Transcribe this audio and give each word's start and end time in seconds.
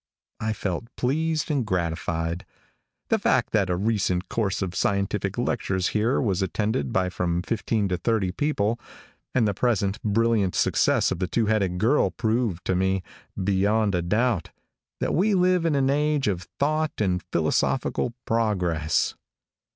I 0.39 0.53
felt 0.53 0.85
pleased 0.95 1.51
and 1.51 1.63
gratified. 1.63 2.43
The 3.09 3.19
fact 3.19 3.51
that 3.51 3.69
a 3.69 3.75
recent 3.75 4.29
course 4.29 4.63
of 4.63 4.73
scientific 4.73 5.37
lectures 5.37 5.89
here 5.89 6.19
was 6.19 6.41
attended 6.41 6.91
by 6.91 7.09
from 7.09 7.43
fifteen 7.43 7.87
to 7.89 7.97
thirty 7.97 8.31
people, 8.31 8.79
and 9.35 9.47
the 9.47 9.53
present 9.53 10.01
brilliant 10.01 10.55
success 10.55 11.11
of 11.11 11.19
the 11.19 11.27
two 11.27 11.45
headed 11.45 11.77
girl 11.77 12.09
proved 12.09 12.65
to 12.65 12.75
me, 12.75 13.03
beyond 13.43 13.93
a 13.93 14.01
doubt, 14.01 14.49
that 15.01 15.13
we 15.13 15.35
live 15.35 15.65
in 15.67 15.75
an 15.75 15.91
age 15.91 16.27
of 16.27 16.47
thought 16.57 16.93
and 16.99 17.21
philosophical 17.31 18.15
progress. 18.25 19.13